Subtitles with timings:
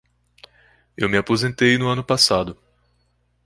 [0.97, 2.57] Eu me aposentei no ano passado.